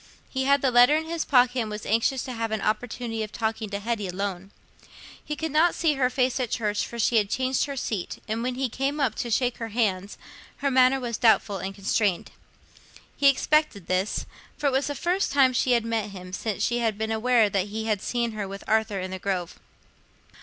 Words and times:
He 0.31 0.45
had 0.45 0.63
the 0.63 0.71
letter 0.71 0.95
in 0.97 1.05
his 1.05 1.25
pocket, 1.25 1.59
and 1.59 1.69
was 1.69 1.85
anxious 1.85 2.23
to 2.23 2.33
have 2.33 2.49
an 2.49 2.59
opportunity 2.61 3.21
of 3.21 3.31
talking 3.31 3.69
to 3.69 3.79
Hetty 3.79 4.07
alone. 4.07 4.49
He 5.23 5.35
could 5.35 5.51
not 5.51 5.75
see 5.75 5.93
her 5.93 6.09
face 6.09 6.39
at 6.39 6.49
church, 6.49 6.87
for 6.87 6.97
she 6.97 7.17
had 7.17 7.29
changed 7.29 7.65
her 7.65 7.77
seat, 7.77 8.17
and 8.27 8.41
when 8.41 8.55
he 8.55 8.67
came 8.67 8.99
up 8.99 9.13
to 9.13 9.25
her 9.25 9.29
to 9.29 9.35
shake 9.35 9.57
hands, 9.57 10.17
her 10.57 10.71
manner 10.71 10.99
was 10.99 11.19
doubtful 11.19 11.59
and 11.59 11.75
constrained. 11.75 12.31
He 13.15 13.27
expected 13.29 13.85
this, 13.85 14.25
for 14.57 14.65
it 14.65 14.71
was 14.71 14.87
the 14.87 14.95
first 14.95 15.31
time 15.31 15.53
she 15.53 15.73
had 15.73 15.85
met 15.85 16.09
him 16.09 16.33
since 16.33 16.63
she 16.63 16.79
had 16.79 16.97
been 16.97 17.11
aware 17.11 17.47
that 17.47 17.67
he 17.67 17.85
had 17.85 18.01
seen 18.01 18.31
her 18.31 18.47
with 18.47 18.63
Arthur 18.67 18.99
in 18.99 19.11
the 19.11 19.19
Grove. 19.19 19.59